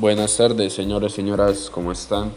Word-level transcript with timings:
Buenas 0.00 0.38
tardes, 0.38 0.72
señores 0.72 1.12
señoras, 1.12 1.68
¿cómo 1.70 1.92
están? 1.92 2.32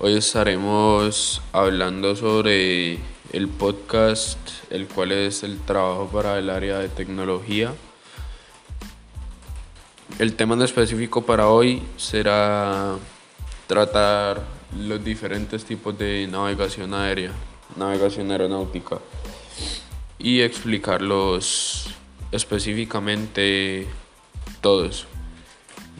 Hoy 0.00 0.16
estaremos 0.16 1.40
hablando 1.52 2.16
sobre 2.16 2.98
el 3.32 3.46
podcast, 3.46 4.40
el 4.70 4.88
cual 4.88 5.12
es 5.12 5.44
el 5.44 5.60
trabajo 5.60 6.08
para 6.12 6.36
el 6.36 6.50
área 6.50 6.80
de 6.80 6.88
tecnología. 6.88 7.72
El 10.18 10.34
tema 10.34 10.56
en 10.56 10.62
específico 10.62 11.24
para 11.24 11.46
hoy 11.46 11.80
será 11.96 12.96
tratar 13.68 14.42
los 14.76 15.04
diferentes 15.04 15.64
tipos 15.64 15.96
de 15.96 16.26
navegación 16.28 16.92
aérea, 16.92 17.30
navegación 17.76 18.32
aeronáutica 18.32 18.98
y 20.18 20.40
explicarlos 20.40 21.86
específicamente 22.32 23.86
todos. 24.60 25.06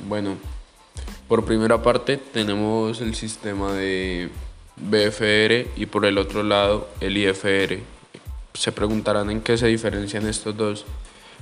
Bueno, 0.09 0.50
por 1.31 1.45
primera 1.45 1.81
parte 1.81 2.17
tenemos 2.17 3.01
el 3.01 3.15
sistema 3.15 3.73
de 3.73 4.31
BFR 4.79 5.69
y 5.77 5.87
por 5.87 6.05
el 6.05 6.19
otro 6.19 6.43
lado 6.43 6.89
el 7.01 7.17
IFR. 7.17 7.79
Se 8.55 8.73
preguntarán 8.73 9.31
en 9.31 9.41
qué 9.41 9.57
se 9.57 9.69
diferencian 9.69 10.27
estos 10.27 10.57
dos. 10.57 10.87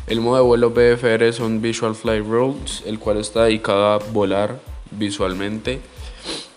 El 0.06 0.20
modo 0.20 0.36
de 0.36 0.42
vuelo 0.42 0.70
BFR 0.72 1.32
son 1.32 1.62
Visual 1.62 1.94
Flight 1.94 2.22
Rules, 2.22 2.82
el 2.84 2.98
cual 2.98 3.16
está 3.16 3.44
dedicado 3.44 3.86
a 3.86 3.96
volar 3.96 4.60
visualmente 4.90 5.80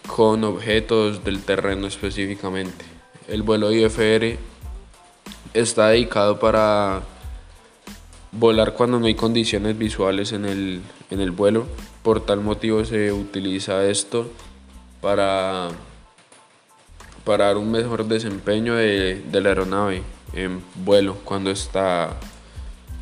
con 0.08 0.44
objetos 0.44 1.24
del 1.24 1.42
terreno 1.42 1.88
específicamente. 1.88 2.84
El 3.30 3.44
vuelo 3.44 3.72
IFR 3.72 4.38
está 5.54 5.88
dedicado 5.88 6.38
para 6.38 7.02
volar 8.34 8.74
cuando 8.74 9.00
no 9.00 9.06
hay 9.06 9.16
condiciones 9.16 9.78
visuales 9.78 10.34
en 10.34 10.44
el, 10.44 10.82
en 11.10 11.22
el 11.22 11.32
vuelo. 11.32 11.66
Por 12.04 12.26
tal 12.26 12.42
motivo 12.42 12.84
se 12.84 13.12
utiliza 13.12 13.86
esto 13.86 14.30
para, 15.02 15.70
para 17.24 17.46
dar 17.46 17.58
un 17.58 17.72
mejor 17.72 18.06
desempeño 18.06 18.76
de, 18.76 19.22
la 19.32 19.50
aeronave 19.50 20.04
en 20.34 20.62
vuelo 20.76 21.18
cuando 21.24 21.52
está 21.52 22.18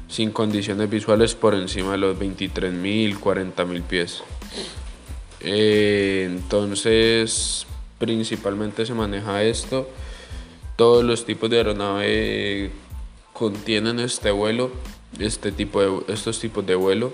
sin 0.08 0.32
condiciones 0.32 0.90
visuales 0.90 1.36
por 1.36 1.54
encima 1.54 1.92
de 1.92 2.00
los 2.00 2.18
23.000, 2.18 3.20
40.000 3.20 3.84
pies. 3.84 4.24
Eh, 5.42 6.26
entonces, 6.30 7.68
principalmente 8.00 8.86
se 8.86 8.94
maneja 8.94 9.44
esto. 9.44 9.88
Todos 10.76 11.04
los 11.04 11.26
tipos 11.26 11.50
de 11.50 11.58
aeronave 11.58 12.72
contienen 13.34 14.00
este 14.00 14.32
vuelo, 14.32 14.72
este 15.20 15.52
tipo 15.52 15.82
de, 15.82 16.14
estos 16.14 16.40
tipos 16.40 16.66
de 16.66 16.76
vuelo. 16.76 17.14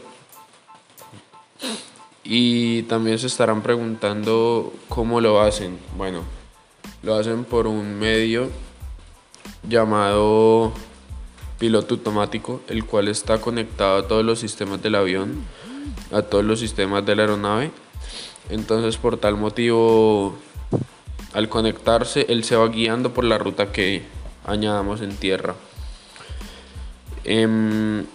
Y 2.23 2.83
también 2.83 3.19
se 3.19 3.27
estarán 3.27 3.61
preguntando 3.61 4.73
cómo 4.89 5.21
lo 5.21 5.41
hacen. 5.41 5.77
Bueno, 5.95 6.23
lo 7.03 7.15
hacen 7.15 7.43
por 7.43 7.67
un 7.67 7.99
medio 7.99 8.49
llamado 9.67 10.73
piloto 11.59 11.95
automático, 11.95 12.61
el 12.67 12.85
cual 12.85 13.07
está 13.07 13.39
conectado 13.39 13.97
a 13.97 14.07
todos 14.07 14.25
los 14.25 14.39
sistemas 14.39 14.81
del 14.81 14.95
avión, 14.95 15.43
a 16.11 16.23
todos 16.23 16.43
los 16.43 16.59
sistemas 16.59 17.05
de 17.05 17.15
la 17.15 17.23
aeronave. 17.23 17.71
Entonces, 18.49 18.97
por 18.97 19.17
tal 19.17 19.37
motivo, 19.37 20.35
al 21.33 21.49
conectarse, 21.49 22.25
él 22.29 22.43
se 22.43 22.55
va 22.55 22.67
guiando 22.67 23.13
por 23.13 23.23
la 23.23 23.37
ruta 23.37 23.71
que 23.71 24.03
añadamos 24.45 25.01
en 25.01 25.15
tierra. 25.15 25.55
Em, 27.23 28.05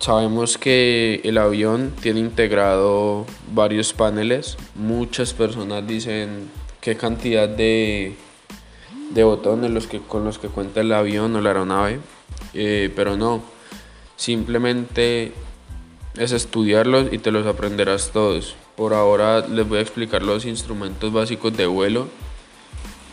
sabemos 0.00 0.58
que 0.58 1.20
el 1.22 1.38
avión 1.38 1.92
tiene 2.00 2.20
integrado 2.20 3.26
varios 3.54 3.92
paneles. 3.92 4.56
Muchas 4.74 5.32
personas 5.32 5.86
dicen 5.86 6.50
qué 6.80 6.96
cantidad 6.96 7.48
de 7.48 8.16
de 9.10 9.24
botones 9.24 9.70
los 9.70 9.86
que, 9.86 10.00
con 10.00 10.24
los 10.24 10.38
que 10.38 10.48
cuenta 10.48 10.80
el 10.80 10.92
avión 10.92 11.34
o 11.36 11.40
la 11.40 11.50
aeronave, 11.50 12.00
eh, 12.54 12.90
pero 12.94 13.16
no, 13.16 13.42
simplemente 14.16 15.32
es 16.16 16.32
estudiarlos 16.32 17.12
y 17.12 17.18
te 17.18 17.30
los 17.30 17.46
aprenderás 17.46 18.10
todos. 18.12 18.54
Por 18.76 18.94
ahora 18.94 19.46
les 19.46 19.68
voy 19.68 19.78
a 19.78 19.82
explicar 19.82 20.22
los 20.22 20.44
instrumentos 20.46 21.12
básicos 21.12 21.56
de 21.56 21.66
vuelo. 21.66 22.08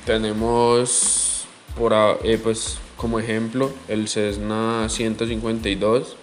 Tenemos 0.05 1.45
por, 1.77 1.93
eh, 2.23 2.39
pues, 2.41 2.77
como 2.95 3.19
ejemplo 3.19 3.71
el 3.87 4.07
Cessna 4.07 4.87
152, 4.87 6.15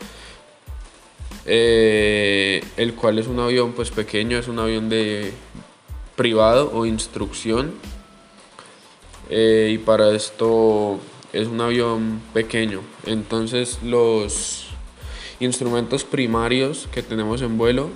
eh, 1.46 2.64
el 2.76 2.94
cual 2.94 3.18
es 3.18 3.26
un 3.26 3.40
avión 3.40 3.72
pues 3.72 3.90
pequeño, 3.90 4.38
es 4.38 4.48
un 4.48 4.58
avión 4.58 4.88
de 4.88 5.32
privado 6.16 6.70
o 6.72 6.86
instrucción 6.86 7.72
eh, 9.30 9.70
y 9.72 9.78
para 9.78 10.14
esto 10.14 11.00
es 11.32 11.48
un 11.48 11.60
avión 11.60 12.20
pequeño. 12.32 12.80
Entonces 13.06 13.78
los 13.82 14.66
instrumentos 15.40 16.04
primarios 16.04 16.88
que 16.92 17.02
tenemos 17.02 17.42
en 17.42 17.58
vuelo 17.58 17.90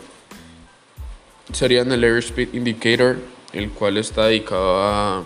serían 1.53 1.93
el 1.93 2.05
Airspeed 2.05 2.53
Indicator, 2.55 3.17
el 3.53 3.71
cual 3.71 3.97
está 3.97 4.27
dedicado 4.27 4.83
a, 4.83 5.25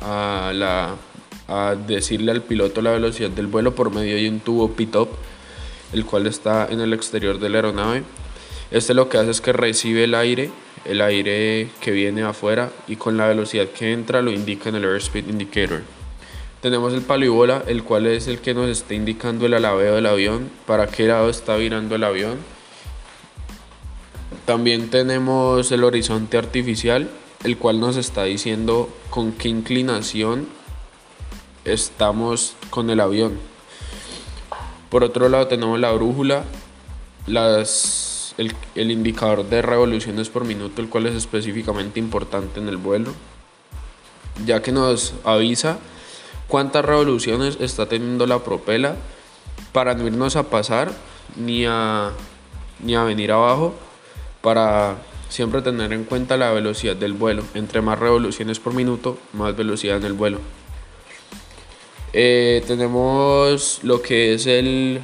a, 0.00 0.52
la, 0.52 0.96
a 1.48 1.74
decirle 1.74 2.32
al 2.32 2.42
piloto 2.42 2.82
la 2.82 2.92
velocidad 2.92 3.30
del 3.30 3.46
vuelo 3.46 3.74
por 3.74 3.92
medio 3.92 4.16
de 4.16 4.28
un 4.28 4.40
tubo 4.40 4.72
pitop, 4.72 5.10
el 5.92 6.04
cual 6.04 6.26
está 6.26 6.66
en 6.70 6.80
el 6.80 6.92
exterior 6.92 7.38
de 7.38 7.48
la 7.48 7.58
aeronave. 7.58 8.02
Este 8.70 8.94
lo 8.94 9.08
que 9.08 9.18
hace 9.18 9.30
es 9.30 9.40
que 9.40 9.52
recibe 9.52 10.04
el 10.04 10.14
aire 10.14 10.50
el 10.86 11.00
aire 11.00 11.68
que 11.80 11.90
viene 11.90 12.22
afuera 12.22 12.70
y 12.86 12.96
con 12.96 13.16
la 13.16 13.26
velocidad 13.26 13.66
que 13.66 13.92
entra 13.92 14.22
lo 14.22 14.30
indica 14.30 14.68
en 14.68 14.76
el 14.76 14.84
airspeed 14.84 15.28
indicator. 15.28 15.82
Tenemos 16.60 16.94
el 16.94 17.02
palo 17.02 17.24
y 17.24 17.28
bola, 17.28 17.62
el 17.66 17.82
cual 17.82 18.06
es 18.06 18.28
el 18.28 18.38
que 18.38 18.54
nos 18.54 18.68
está 18.68 18.94
indicando 18.94 19.46
el 19.46 19.54
alabeo 19.54 19.94
del 19.96 20.06
avión, 20.06 20.50
para 20.66 20.86
qué 20.86 21.06
lado 21.06 21.28
está 21.28 21.56
virando 21.56 21.96
el 21.96 22.04
avión. 22.04 22.38
También 24.46 24.90
tenemos 24.90 25.70
el 25.70 25.84
horizonte 25.84 26.38
artificial, 26.38 27.10
el 27.44 27.58
cual 27.58 27.78
nos 27.80 27.96
está 27.96 28.24
diciendo 28.24 28.88
con 29.10 29.32
qué 29.32 29.48
inclinación 29.48 30.48
estamos 31.64 32.54
con 32.70 32.90
el 32.90 33.00
avión. 33.00 33.38
Por 34.90 35.04
otro 35.04 35.28
lado 35.28 35.46
tenemos 35.46 35.78
la 35.80 35.92
brújula, 35.92 36.44
las 37.26 38.16
el, 38.38 38.90
indicador 38.90 39.48
de 39.48 39.62
revoluciones 39.62 40.28
por 40.28 40.44
minuto, 40.44 40.80
el 40.80 40.88
cual 40.88 41.06
es 41.06 41.14
específicamente 41.14 41.98
importante 41.98 42.60
en 42.60 42.68
el 42.68 42.76
vuelo, 42.76 43.12
ya 44.44 44.62
que 44.62 44.72
nos 44.72 45.14
avisa 45.24 45.78
cuántas 46.48 46.84
revoluciones 46.84 47.56
está 47.60 47.86
teniendo 47.86 48.26
la 48.26 48.40
propela 48.40 48.96
para 49.72 49.94
no 49.94 50.06
irnos 50.06 50.36
a 50.36 50.44
pasar 50.44 50.92
ni 51.36 51.64
a, 51.66 52.10
ni 52.80 52.94
a 52.94 53.04
venir 53.04 53.32
abajo, 53.32 53.74
para 54.42 54.96
siempre 55.28 55.62
tener 55.62 55.92
en 55.92 56.04
cuenta 56.04 56.36
la 56.36 56.52
velocidad 56.52 56.96
del 56.96 57.12
vuelo. 57.12 57.42
Entre 57.54 57.80
más 57.80 57.98
revoluciones 57.98 58.60
por 58.60 58.74
minuto, 58.74 59.18
más 59.32 59.56
velocidad 59.56 59.96
en 59.96 60.04
el 60.04 60.12
vuelo. 60.12 60.38
Eh, 62.18 62.64
tenemos 62.66 63.80
lo 63.82 64.00
que 64.00 64.32
es 64.32 64.46
el 64.46 65.02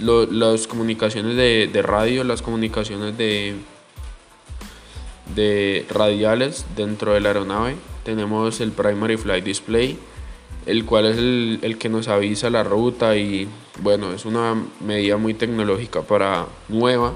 las 0.00 0.66
comunicaciones 0.66 1.36
de, 1.36 1.82
radio, 1.82 2.24
las 2.24 2.40
comunicaciones 2.40 3.18
de, 3.18 3.54
de 5.34 5.84
radiales 5.90 6.64
dentro 6.74 7.12
de 7.12 7.20
la 7.20 7.28
aeronave. 7.28 7.76
Tenemos 8.02 8.62
el 8.62 8.72
Primary 8.72 9.18
Flight 9.18 9.44
Display, 9.44 9.98
el 10.64 10.86
cual 10.86 11.04
es 11.04 11.18
el, 11.18 11.58
el, 11.60 11.76
que 11.76 11.90
nos 11.90 12.08
avisa 12.08 12.48
la 12.48 12.64
ruta 12.64 13.14
y 13.14 13.46
bueno, 13.82 14.14
es 14.14 14.24
una 14.24 14.54
medida 14.80 15.18
muy 15.18 15.34
tecnológica 15.34 16.00
para 16.00 16.46
nueva, 16.70 17.12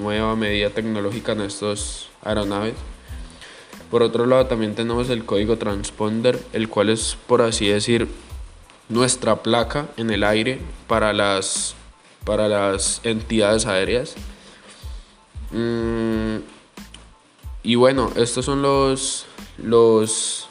nueva 0.00 0.36
medida 0.36 0.70
tecnológica 0.70 1.32
en 1.32 1.42
estos 1.42 2.08
aeronaves. 2.22 2.76
Por 3.90 4.02
otro 4.02 4.24
lado 4.24 4.46
también 4.46 4.74
tenemos 4.74 5.10
el 5.10 5.26
código 5.26 5.58
transponder, 5.58 6.42
el 6.54 6.70
cual 6.70 6.88
es 6.88 7.18
por 7.26 7.42
así 7.42 7.68
decir 7.68 8.08
nuestra 8.88 9.42
placa 9.42 9.88
en 9.96 10.10
el 10.10 10.24
aire 10.24 10.60
para 10.86 11.12
las 11.12 11.74
para 12.28 12.46
las 12.46 13.00
entidades 13.04 13.64
aéreas. 13.64 14.14
Mm, 15.50 16.40
y 17.62 17.74
bueno, 17.74 18.12
estos 18.16 18.44
son 18.44 18.60
los, 18.60 19.24
los 19.56 20.46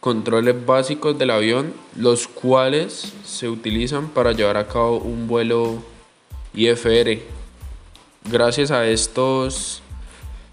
controles 0.00 0.64
básicos 0.64 1.18
del 1.18 1.30
avión, 1.30 1.74
los 1.94 2.26
cuales 2.26 3.12
se 3.22 3.50
utilizan 3.50 4.08
para 4.08 4.32
llevar 4.32 4.56
a 4.56 4.66
cabo 4.66 4.96
un 4.96 5.28
vuelo 5.28 5.82
IFR. 6.54 7.22
Gracias 8.30 8.70
a 8.70 8.86
estos 8.86 9.82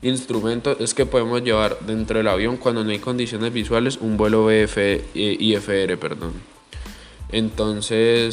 instrumentos 0.01 0.77
es 0.81 0.93
que 0.93 1.05
podemos 1.05 1.41
llevar 1.43 1.79
dentro 1.79 2.17
del 2.17 2.27
avión 2.27 2.57
cuando 2.57 2.83
no 2.83 2.89
hay 2.89 2.99
condiciones 2.99 3.53
visuales 3.53 3.99
un 4.01 4.17
vuelo 4.17 4.51
IFR, 4.51 5.97
perdón. 5.97 6.58
Entonces 7.31 8.27